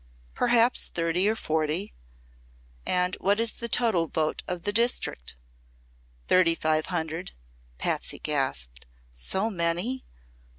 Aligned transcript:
"Perhaps 0.33 0.87
thirty 0.87 1.29
or 1.29 1.35
forty." 1.35 1.93
"And 2.87 3.15
what 3.19 3.39
is 3.39 3.51
the 3.51 3.69
total 3.69 4.07
vote 4.07 4.41
of 4.47 4.63
the 4.63 4.73
district?" 4.73 5.35
"Thirty 6.27 6.55
five 6.55 6.87
hundred." 6.87 7.33
Patsy 7.77 8.17
gasped. 8.17 8.87
"So 9.13 9.51
many?" 9.51 10.03